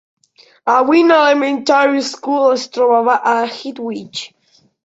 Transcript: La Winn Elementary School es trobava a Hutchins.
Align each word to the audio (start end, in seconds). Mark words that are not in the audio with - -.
La 0.65 0.81
Winn 0.87 1.11
Elementary 1.17 2.01
School 2.07 2.49
es 2.57 2.67
trobava 2.79 3.19
a 3.37 3.37
Hutchins. 3.45 4.27